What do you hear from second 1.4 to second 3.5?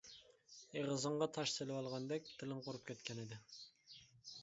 سېلىۋالغاندەك تىلىڭ قۇرۇپ كەتكەنىدى.